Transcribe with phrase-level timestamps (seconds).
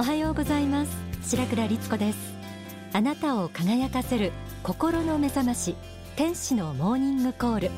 [0.00, 0.96] おはようございます。
[1.24, 2.18] 白倉律子です。
[2.94, 5.76] あなたを輝かせる心の目覚まし
[6.16, 7.70] 天使のモーニングコール。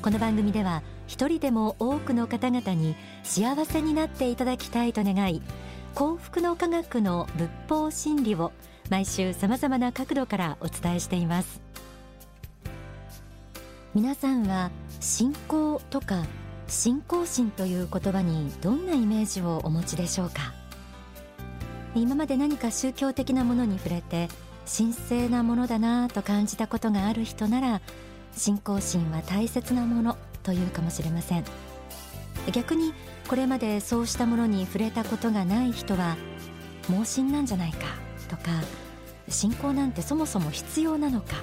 [0.00, 5.42] この番組では一人でも多くの方々に幸せになっていただきたいと願い
[5.94, 8.52] 幸福の科学の仏法真理を
[8.88, 11.60] 毎週様々な角度からお伝えしています。
[13.94, 14.70] 皆さんは
[15.00, 16.24] 信仰とか
[16.68, 20.58] 信仰心という言葉にどんなイメージをお持ちでしょうか？
[21.94, 24.28] 今まで何か宗教的なものに触れて
[24.76, 27.80] 神聖なものだなと感じたことがある人なら
[28.32, 31.44] 信仰心は大切なものというかもしれません。
[32.52, 32.94] 逆に
[33.28, 36.16] これまでそうしたものに触れたことがない人は
[36.88, 37.78] 盲信なんじゃないか
[38.28, 38.42] とか
[39.28, 41.36] 信仰なんてそもそも必要なのか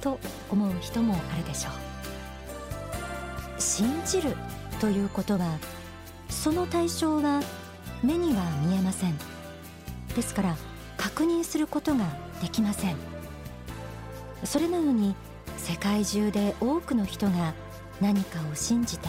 [0.00, 0.18] と
[0.50, 1.72] 思う人もあるでしょう。
[3.60, 4.36] 信じる
[4.80, 5.58] ということは
[6.28, 7.40] その対象は
[8.02, 9.33] 目には見えません。
[10.14, 10.56] ですから
[10.96, 12.04] 確認することが
[12.40, 12.96] できません。
[14.44, 15.14] それなのに
[15.56, 17.54] 世界中で多くの人が
[18.00, 19.08] 何かを信じて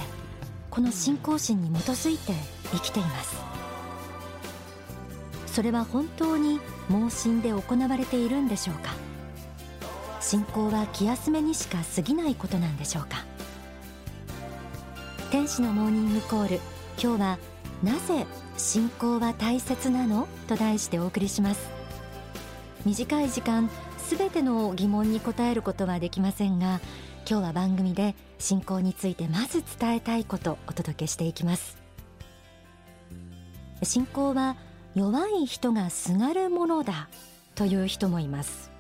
[0.70, 2.34] この信仰心に基づいて
[2.72, 3.36] 生きています。
[5.48, 8.94] それは本当に盲信で行われているんでしょうか？
[10.20, 13.24] 信仰は気休めにしか過ぎないことなんでしょうか？
[15.32, 16.60] 天使のモーニングコール。
[17.02, 17.40] 今日は
[17.84, 18.26] なぜ
[18.58, 20.28] 信仰は大切なの？
[20.48, 21.70] と題してお送りします。
[22.86, 26.80] 短い時間すべての疑問に答えることはできませんが
[27.30, 31.78] 今日は番組で信仰についてまず伝えたいことお届けしていきます。
[33.84, 34.56] 信仰は
[34.94, 37.10] 弱い人がすがるものだ
[37.56, 38.72] という人もいます。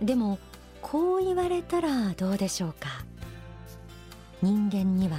[0.00, 0.38] でも
[0.80, 2.88] こう言われたらどうでしょうか？
[4.42, 5.18] 人間には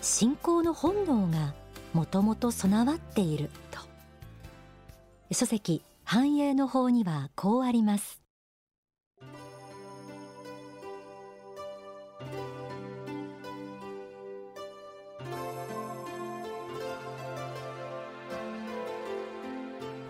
[0.00, 1.54] 信仰の本能が
[1.92, 3.80] もともと備わっていると。
[5.34, 8.22] 書籍繁栄の法にはこうあります。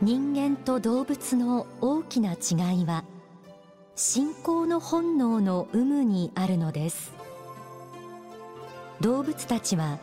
[0.01, 3.03] 人間と動物の大きな違いは
[3.97, 7.13] 信仰の本能の有無にあるのです。
[9.01, 9.99] 動物たちは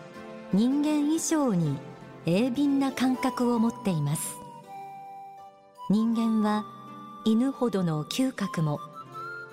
[0.53, 1.77] 人間以上に
[2.25, 4.37] 鋭敏な感覚を持っています。
[5.89, 6.65] 人間は
[7.25, 8.79] 犬ほどの嗅覚も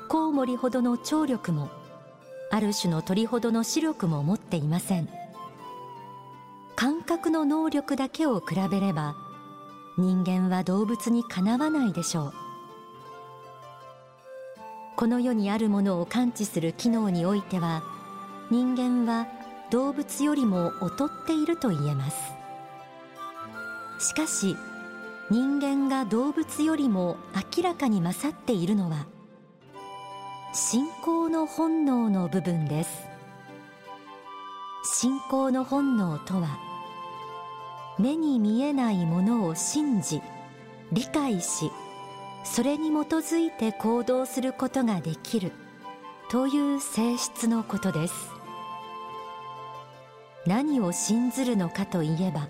[0.09, 1.71] コウモリほどの聴力も
[2.51, 5.09] ある種の鳥ほどの視力も持っていません。
[6.77, 9.15] 感覚の能力だけを比べれば
[9.99, 12.33] 人間は動物にかなわないでしょう。
[14.97, 17.83] この世にあるものを感知する機能においては
[18.51, 19.27] 人間は
[19.73, 22.35] 動物よりも劣っていると言えます。
[23.99, 24.55] しかし
[25.31, 27.17] 人間が動物よりも
[27.57, 29.07] 明らかに勝っているのは
[30.53, 33.07] 信仰の本能の部分です。
[34.85, 36.59] 信仰の本能とは
[37.99, 40.21] 目に見えないものを信じ
[40.93, 41.71] 理解し
[42.45, 45.51] それに基づいて行動することができる
[46.31, 48.32] という性質のことです。
[50.47, 52.49] 何を信ずるのかといえば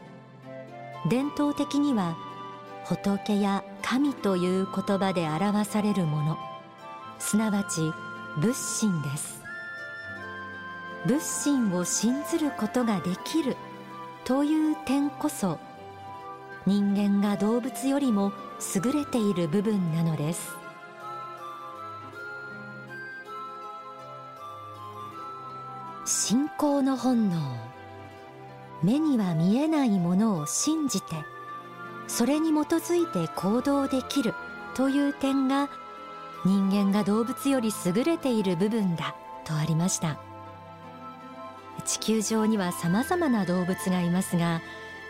[1.08, 2.16] 伝統的には
[2.84, 6.38] 仏や神という言葉で表されるもの。
[7.18, 7.80] すなわち
[8.40, 9.42] 仏心です。
[11.06, 13.56] 仏心を信ずることができる
[14.24, 15.58] という点こそ
[16.64, 18.32] 人間が動物よりも
[18.74, 20.50] 優れている部分なのです。
[26.04, 27.36] 信仰の本能。
[28.82, 31.16] 目には見えないものを信じて
[32.06, 34.34] それに基づいて行動できる
[34.74, 35.70] という点が
[36.44, 40.18] 人間が動物より優れている部分だとありました。
[41.84, 44.60] 地球上には様々な動物がいますが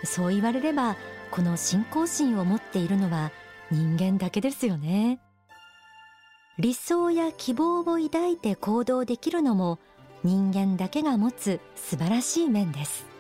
[0.05, 0.97] そう言われれば
[1.31, 3.31] この信仰心を持っているのは
[3.71, 5.21] 人間だけですよね。
[6.59, 9.79] 理想や希望を抱いて行動できるのも
[10.23, 13.12] 人間だけが持つ素晴らしい面です。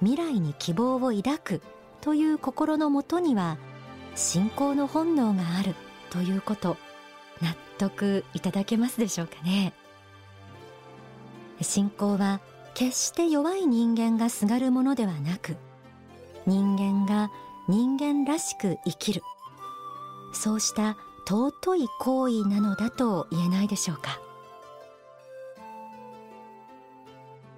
[0.00, 1.62] 未来に希望を抱く
[2.00, 3.58] という心のもとには
[4.14, 5.74] 信仰の本能がある
[6.10, 6.76] ということ
[7.42, 9.72] 納得いただけますでしょうかね。
[11.60, 12.40] 信仰は
[12.74, 15.56] 決して弱い人間がすがるものではなく
[16.46, 17.30] 人間が
[17.68, 19.22] 人間らしく生きる。
[20.32, 20.96] そうした
[21.26, 24.20] 尊い行為なのだと言えないでしょうか。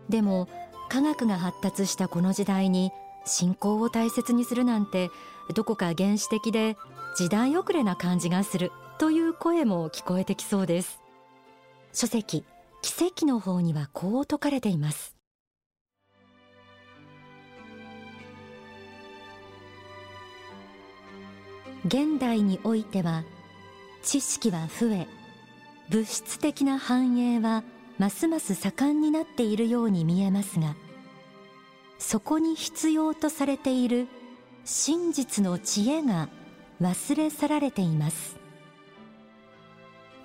[0.08, 0.48] でも
[0.88, 2.92] 科学が発達したこの時代に
[3.24, 5.10] 信仰を大切にするなんて
[5.54, 6.76] どこか原始的で
[7.16, 11.00] 時代遅れな感じがするという声も聞こえてきそうです。
[11.92, 12.44] 書籍
[12.82, 15.14] 奇跡の方にはこう説かれています。
[21.84, 23.24] 現代においては
[24.02, 25.06] 知識は増え
[25.90, 27.62] 物質的な繁栄は
[27.98, 30.76] ますます盛んになっているように見えますが
[31.98, 34.06] そこに必要とされている
[34.64, 36.28] 真実の知恵が
[36.80, 38.38] 忘れ去られています。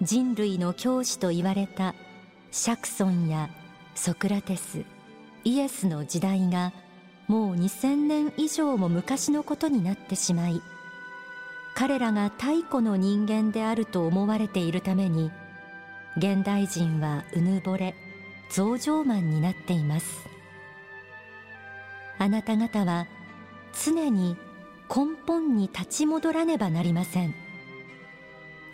[0.03, 1.95] 人類の教師と言われた
[2.51, 3.49] シャクソンや
[3.95, 4.83] ソクラテス
[5.45, 6.73] イエスの時代が
[7.27, 10.61] もう2000年以上も昔のことになってしまい
[11.73, 15.31] 彼らが太古の人間であると思われているために
[16.17, 17.95] 現代人はうぬぼれ
[18.49, 20.27] 増上慢になっています。
[22.19, 23.07] あなた方は
[23.83, 24.37] 常に
[24.89, 27.33] 根本に立ち戻らねばなりません。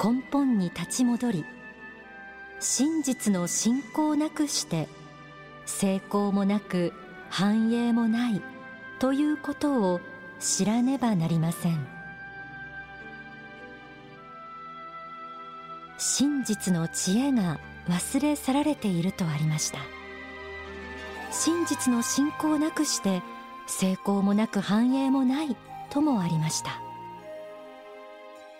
[0.03, 1.45] 根本に立ち戻り
[2.59, 4.87] 真実の信仰なくして
[5.65, 6.93] 成功もなく
[7.29, 8.41] 繁栄もない
[8.99, 10.01] ということを
[10.39, 11.98] 知らねばなりません。
[15.99, 17.59] 真実の知恵が
[17.89, 19.79] 忘れ去られているとありました。
[21.29, 23.21] 真実の信仰なくして
[23.67, 25.55] 成功もなく繁栄もない
[25.89, 26.79] ともありました。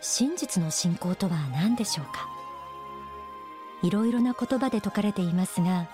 [0.01, 2.27] 真実の信仰とは何でしょうか？
[3.83, 5.87] いろいろな言葉で説かれていますが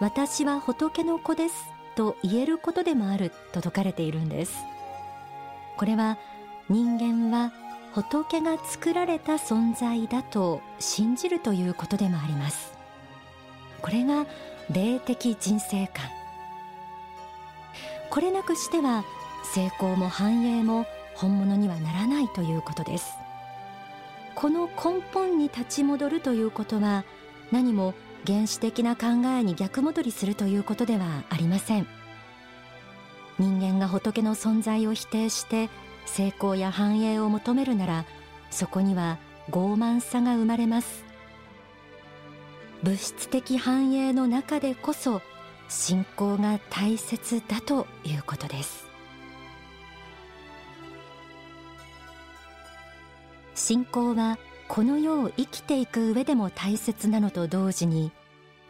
[0.00, 1.54] 私は仏の子です
[1.96, 4.54] と言えることでもあると説かれているんです。
[5.76, 6.18] これは
[6.68, 7.52] 人間は
[7.94, 12.72] 仏が作られた存在だと信じるということでもあります。
[13.82, 14.26] これが
[14.70, 16.06] 霊的人生観。
[18.10, 19.04] これなくしては
[19.54, 23.12] 成功も繁栄も本物にはならないということです。
[24.34, 27.04] この根本に立ち戻るということは
[27.50, 27.92] 何も
[28.26, 29.06] 原始的な考
[29.38, 31.86] えに逆戻りするということではありません。
[33.38, 35.68] 人間が仏の存在を否定して
[36.06, 38.04] 成功や繁栄を求めるなら
[38.50, 39.18] そこには
[39.50, 41.04] 傲慢さが生まれます。
[42.82, 45.22] 物質的繁栄の中でこそ
[45.68, 48.86] 信仰が大切だということです。
[53.54, 54.38] 信仰は
[54.68, 58.10] この世を生きていく上でも大切なのと同時に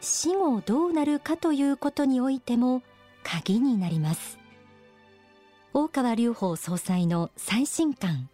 [0.01, 2.83] 死後どうなるかということにおいても
[3.23, 4.42] 鍵になります。
[5.75, 8.29] 大川隆法総裁の最新刊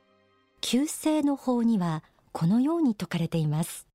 [0.61, 2.02] 旧世の法には
[2.32, 3.87] このように説かれています。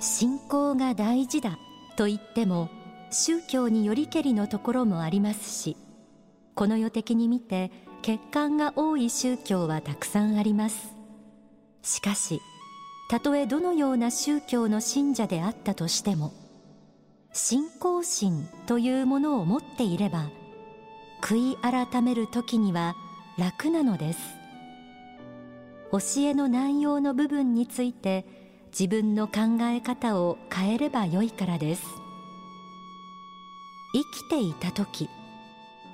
[0.00, 1.58] 信仰が大事だ
[1.96, 2.70] と言っても
[3.12, 5.76] 宗教によりけりのところもありますし
[6.54, 7.70] この世的に見て
[8.06, 10.94] 欠陥が多い宗教はたくさんあります。
[11.82, 12.40] しかし
[13.10, 16.32] たとえどのような宗教の信者であったとしても
[17.32, 20.30] 信仰心というものを持っていれば
[21.20, 22.94] 悔い改める時には
[23.38, 24.20] 楽なのです。
[25.90, 28.24] 教えの内容の部分について
[28.68, 31.84] 自分の考え方を変えればよいからです。
[33.92, 35.08] 生きていた時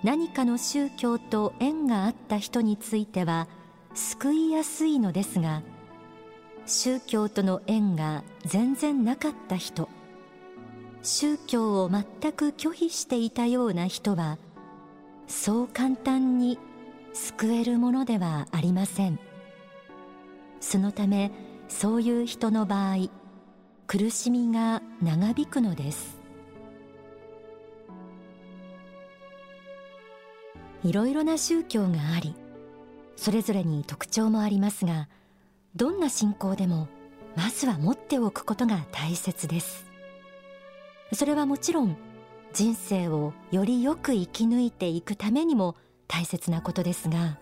[0.02, 3.48] 何かの宗教と縁があった人については
[3.94, 5.62] 救いやすいのですが
[6.66, 9.88] 宗教との縁が全然なかった人
[11.02, 14.38] 宗教を全く拒否していたような人は
[15.26, 16.58] そう簡単に
[17.12, 19.18] 救えるものではありません。
[20.60, 21.32] そのため
[21.68, 23.08] そういう人の場合
[23.86, 26.21] 苦しみが長引くのです。
[30.84, 32.34] いろいろな宗教があり
[33.16, 35.08] それぞれに特徴もありますが
[35.76, 36.88] どんな信仰でも
[37.36, 39.92] まずは持っておくことが大切です。
[41.14, 41.96] それはもちろん
[42.52, 45.76] 人生をよりよく生き抜いていくためにも
[46.08, 47.38] 大切なことですが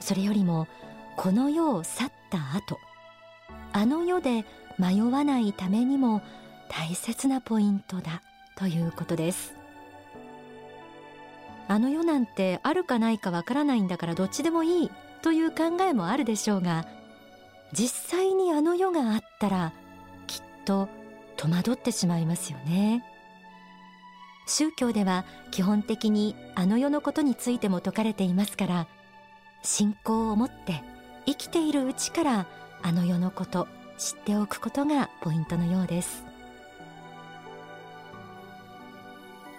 [0.00, 0.68] それよりも
[1.16, 2.78] この世を去った後
[3.72, 4.44] あの世で
[4.78, 6.22] 迷わないためにも
[6.68, 8.22] 大切なポイントだ
[8.56, 9.63] ということです。
[11.68, 14.90] あの世なんてあるかないかわからないんだからどっちでもいい
[15.22, 16.86] という考えもあるでしょうが
[17.72, 19.72] 実際にあの世があったら
[20.26, 20.88] きっと
[21.36, 23.04] 戸惑ってしまいますよね。
[24.46, 28.86] 宗教では基本的にあの世のことについても説かれていますから
[29.62, 30.82] 信仰を持って
[31.24, 32.46] 生きているうちから
[32.82, 33.66] あの世のこと
[33.96, 36.24] 知っておくことがポイントのようです。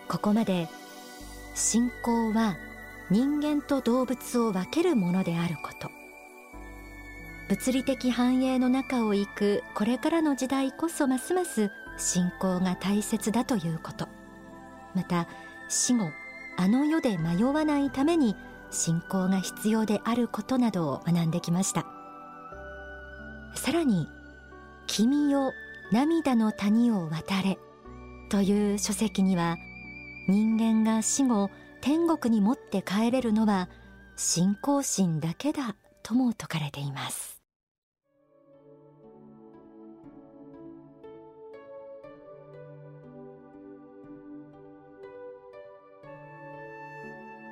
[0.08, 0.70] ここまで
[1.56, 2.58] 信仰は
[3.10, 5.90] 人間と動物を分けるものであること。
[7.48, 14.10] 物理的繁栄の中を行くこれからの時代こそますます信仰が大切だということ。
[14.94, 15.28] また
[15.70, 16.10] 死後
[16.58, 18.36] あの世で迷わないために
[18.70, 21.86] 信仰が必要であることなどを学んできました。
[23.56, 24.10] さらに
[24.88, 25.54] 「君よ
[25.94, 27.58] 涙の谷を渡れ」
[28.30, 29.56] という書籍には
[30.28, 31.50] 人間が死後
[31.82, 33.70] 天国に持って帰れるのは
[34.16, 37.36] 信仰心だけだとも説かれています。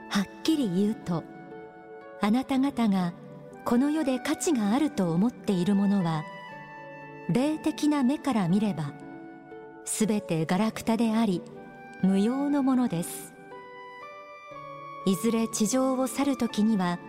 [0.10, 1.24] はっきり言うと
[2.22, 3.14] あなた方が
[3.66, 6.24] この世で価値があると思っているものは
[7.30, 8.94] 霊的な目から見れば
[9.86, 11.42] すべてガラクタであり
[12.04, 13.34] 無用のものです。
[15.06, 17.00] いずれ地上を去る時には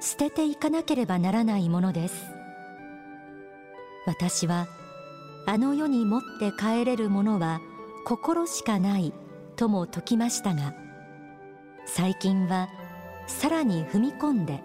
[0.00, 2.14] 捨てていかなければならないものです。
[4.06, 4.68] 私は
[5.46, 7.60] あの世に持って帰れるものは
[8.06, 9.12] 心しかない
[9.56, 10.74] とも説きましたが
[11.84, 12.68] 最近は
[13.26, 14.62] さらに踏み込んで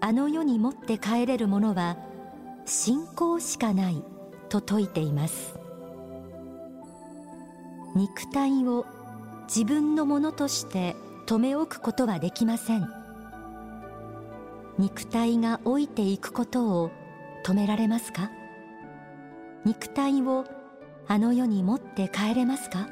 [0.00, 1.96] あの世に持って帰れるものは
[2.66, 4.02] 信仰しかない
[4.48, 5.63] と説いています。
[7.94, 8.86] 肉体を
[9.46, 10.96] 自分のものとして
[11.26, 12.88] 留め置くことはできません。
[14.78, 16.90] 肉体が老いていくことを
[17.44, 18.30] 止められますか？
[19.64, 20.44] 肉体を
[21.06, 22.88] あの世に持って帰れますか？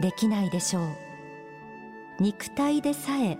[0.00, 0.88] できないでしょう。
[2.20, 3.38] 肉体でさえ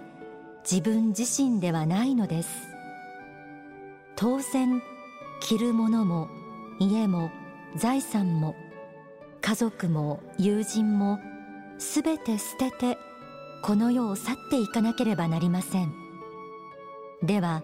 [0.68, 2.50] 自分自身ではないのです。
[4.16, 4.82] 当然
[5.40, 6.28] 着るものも
[6.80, 7.30] 家も
[7.76, 8.56] 財産も
[9.46, 11.20] 家族も友人も
[11.76, 12.96] すべて捨てて
[13.62, 15.92] この世を去っていかなければなりません。
[17.22, 17.62] では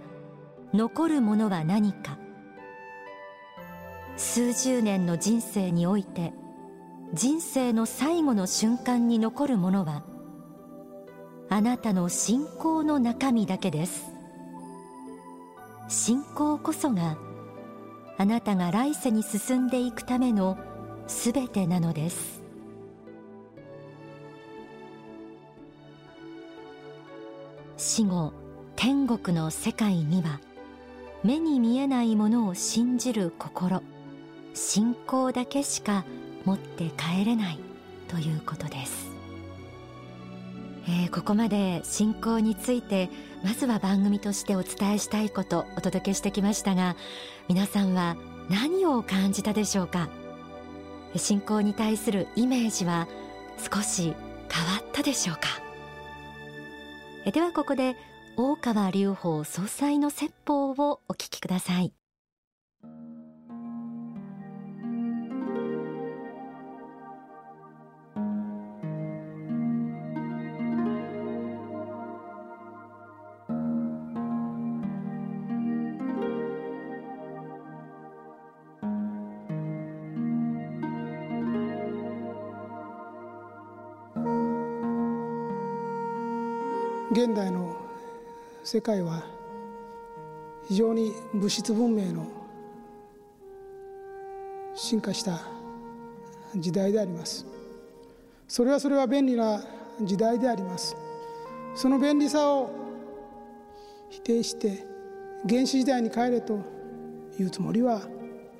[0.74, 2.18] 残るものは何か。
[4.18, 6.34] 数十年の人生において
[7.14, 10.04] 人生の最後の瞬間に残るものは
[11.48, 14.12] あなたの信仰の中身だけです。
[15.88, 17.16] 信仰こそが
[18.18, 20.58] あなたが来世に進んでいくための
[21.10, 22.40] すべてなのです。
[27.76, 28.32] 死後
[28.76, 30.40] 天国の世界には
[31.24, 33.82] 目に見えないものを信じる心
[34.54, 36.04] 信仰だけしか
[36.44, 37.58] 持って帰れない
[38.08, 39.10] ということです、
[40.88, 43.08] えー、ここまで信仰について
[43.42, 46.96] まずは番組としてお伝えしたいことお届けしてきましたが
[47.48, 48.16] 皆さんは
[48.48, 50.19] 何を感じたでしょうか？
[51.16, 53.08] 信仰に対するイメージは
[53.58, 54.14] 少し
[54.50, 55.42] 変わったでしょうか？
[57.30, 57.96] ではここで
[58.36, 61.92] 大川隆法総裁の説法をお聞きください。
[87.22, 87.76] 現代の
[88.64, 89.22] 世界は
[90.66, 92.26] 非常に物質文明の
[94.74, 95.42] 進化した
[96.56, 97.44] 時代であります。
[98.48, 99.62] それはそれは便利な
[100.00, 100.96] 時代であります。
[101.74, 102.70] その便利さを
[104.08, 104.82] 否定して
[105.46, 106.58] 原始時代に帰れと
[107.38, 108.00] いうつもりは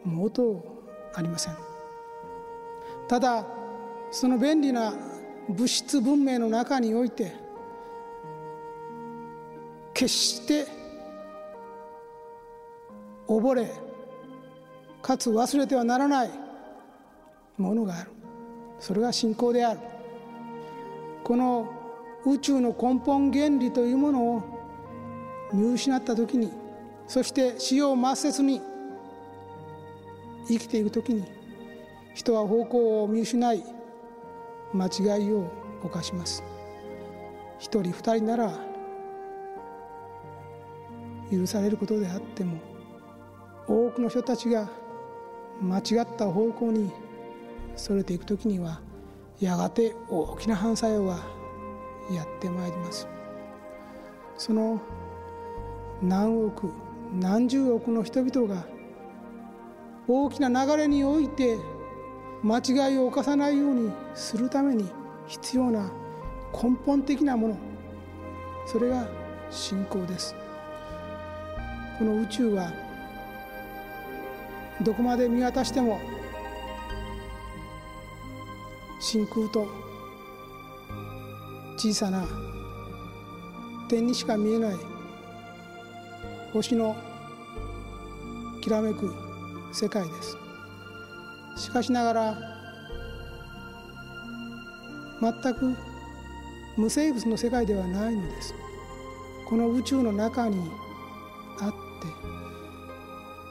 [0.04, 0.62] 毛頭
[1.14, 1.56] ありません。
[3.08, 3.46] ただ
[4.10, 4.92] その便利な
[5.48, 7.39] 物質文明の中において
[10.00, 10.66] 決して
[13.28, 13.70] 溺れ
[15.02, 16.30] かつ忘れてはならない
[17.58, 18.10] ものがある。
[18.78, 19.80] それが信仰である。
[21.22, 21.68] この
[22.24, 24.42] 宇宙の根本原理というものを
[25.52, 26.50] 見失った時に
[27.06, 28.62] そして死を抹殺に
[30.48, 31.26] 生きていく時に
[32.14, 33.62] 人は方向を見失い
[34.72, 35.44] 間違いを
[35.84, 36.42] 犯します。
[37.58, 38.69] 一人二人なら
[41.30, 42.58] 許されることであっても
[43.66, 44.68] 多くの人たちが
[45.62, 46.90] 間違った方向に
[47.76, 48.80] それていく時には
[49.40, 51.18] やがて大きな反作用が
[52.10, 53.08] やってまいります。
[54.36, 54.80] その
[56.02, 56.72] 何億
[57.12, 58.66] 何十億の人々が
[60.08, 61.58] 大きな流れにおいて
[62.42, 64.88] 間違いを犯さないようにするために
[65.26, 65.92] 必要な
[66.52, 67.56] 根本的なもの
[68.66, 69.06] それが
[69.50, 70.34] 信仰です。
[72.00, 72.72] この宇宙は
[74.80, 76.00] どこまで見渡しても
[78.98, 79.68] 真空と
[81.76, 82.24] 小さな
[83.86, 84.76] 点にしか見えない
[86.54, 86.96] 星の
[88.62, 89.14] きらめく
[89.70, 90.38] 世界です。
[91.58, 92.38] しかしながら
[95.20, 95.76] 全く
[96.78, 98.54] 無生物の世界ではないのです。
[99.46, 100.89] この宇宙の中に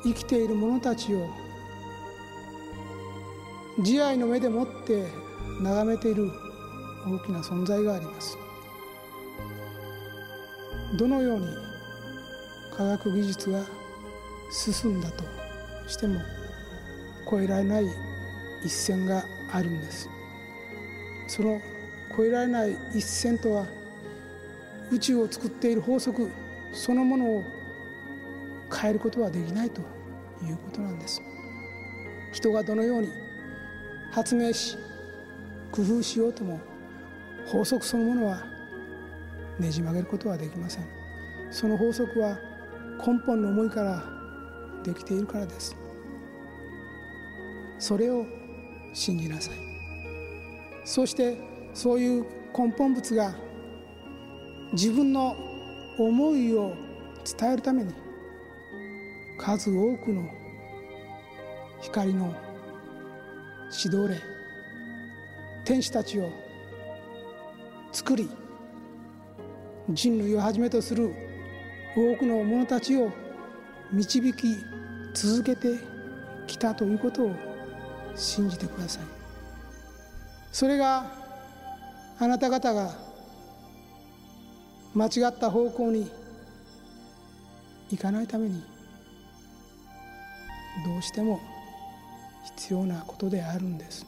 [0.03, 1.29] 生きている者たちを
[3.81, 5.07] 慈愛の目でもって
[5.61, 6.31] 眺めている
[7.05, 8.37] 大きな存在があります。
[10.97, 11.47] どのように
[12.75, 13.63] 科学技術が
[14.51, 15.23] 進んだと
[15.87, 16.19] しても
[17.27, 17.85] 越えられない
[18.65, 20.09] 一線があるんです。
[21.27, 21.61] その
[22.13, 23.65] 越えられない一線とは
[24.91, 26.29] 宇宙を作っている法則
[26.73, 27.43] そのものを
[28.75, 31.21] 変えることはできないということなんです。
[32.33, 33.09] 人がどのように
[34.11, 34.77] 発明し
[35.71, 36.59] 工夫しようとも
[37.47, 38.43] 法則そのものは
[39.59, 40.85] ねじ曲げることはできません。
[41.51, 42.37] その法則は
[43.05, 44.03] 根本の思いから
[44.83, 45.75] できているからです。
[47.79, 48.25] それを
[48.93, 49.55] 信じなさい。
[50.85, 51.37] そして
[51.73, 52.25] そういう
[52.57, 53.33] 根本物が
[54.73, 55.35] 自分の
[55.97, 56.73] 思いを
[57.39, 57.93] 伝えるために
[59.39, 60.29] 数多くの
[61.81, 62.35] 光の
[63.71, 64.21] 指導霊
[65.63, 66.29] 天使たちを
[67.93, 68.29] 作り
[69.89, 71.15] 人類をはじめとする
[71.95, 73.11] 多くの者たちを
[73.93, 74.57] 導き
[75.13, 75.79] 続けて
[76.45, 77.31] きたということを
[78.15, 79.03] 信じてください。
[80.51, 81.05] それが
[82.19, 82.91] あなた方が
[84.93, 86.11] 間違った方向に
[87.89, 88.63] 行かないために
[90.85, 91.39] どうしても
[92.57, 94.05] 必要なことであるんです。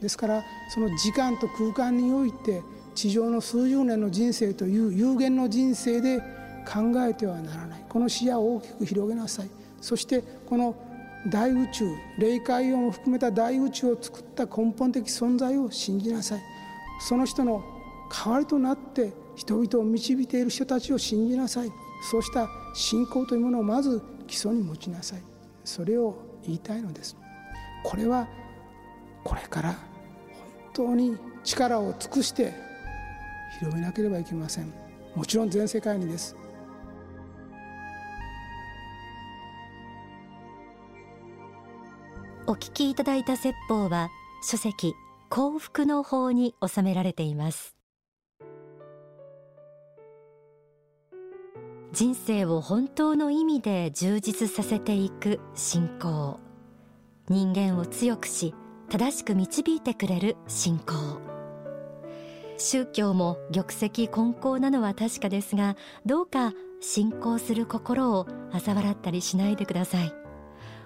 [0.00, 2.62] ですからその時間と空間において
[2.94, 6.20] 地上の数十年の人生という有限の人生で
[6.66, 7.84] 考えてはならない。
[7.88, 9.50] この視野を大きく広げなさい。
[9.80, 10.74] そしてこの
[11.30, 11.86] 大宇宙
[12.18, 16.40] 霊界音を含めた大宇宙を作った根本的存在を信じなさい。
[17.00, 17.62] その人の
[18.10, 21.72] 代わりとなって人々を導いている人たちを信じなさい。
[22.10, 25.33] そうした信仰というものをまず基礎に持ちなさい。
[25.64, 27.16] それを言いたいのです。
[27.82, 28.28] これは
[29.24, 29.78] これから本
[30.74, 32.52] 当に力を尽くして
[33.58, 34.72] 広めなければいけません。
[35.14, 36.36] もちろん全世界にです。
[42.46, 44.10] お聞きいただいた説法は
[44.42, 44.94] 書籍
[45.30, 47.74] 幸福の法に収められています。
[51.94, 56.40] 人生を本当の意味で充実させていく信仰。
[57.28, 58.52] 人間を強くし
[58.90, 61.20] 正しく導いてくれる信仰。
[62.58, 70.12] 宗教も玉石混交なのは確かですがどうか信仰する心を嘲笑ったりしないでください。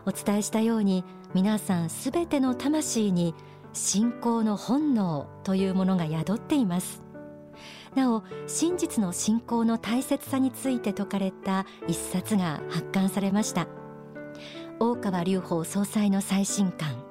[0.05, 3.35] お伝えしたように皆さんすべての魂に
[3.73, 7.08] 信仰の本能というものが宿っています。
[7.95, 13.67] なお真実の信仰の大切さについて説かれた一冊が発刊されました。
[14.81, 17.03] 大川隆法総裁の最新刊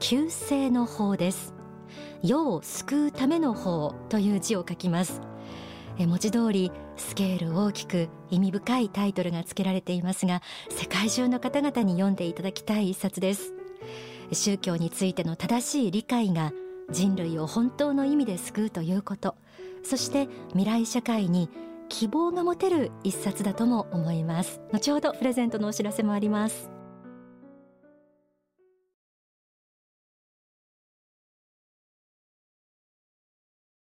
[0.00, 1.54] 救世の法です。
[2.22, 5.20] 世を救うための法という字を書きます。
[5.98, 13.54] 文字通りスケール大きく意味深いタイトルが付けられていますが世界中の方々に読んでいただきたい一冊です。
[14.32, 16.52] 宗教についての正しい理解が
[16.90, 19.36] 人類を本当の意味で救うということ。
[19.84, 21.48] そして未来社会に
[21.88, 24.60] 希望が持てる一冊だとも思います。
[24.72, 26.73] 後ほどプレゼントのお知らせもあります。